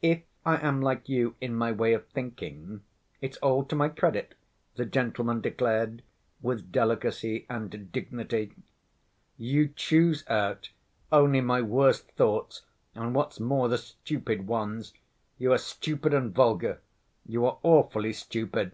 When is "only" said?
11.10-11.40